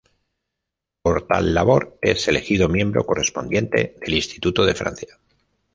[1.03, 5.19] Por tal labor, es elegido miembro correspondiente del Instituto de Francia.